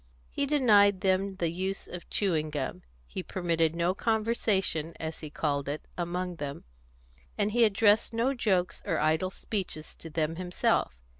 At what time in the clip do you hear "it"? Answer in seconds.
5.69-5.87